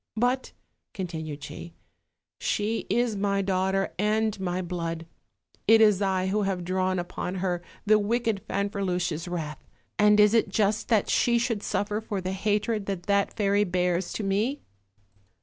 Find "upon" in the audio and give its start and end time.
6.97-7.35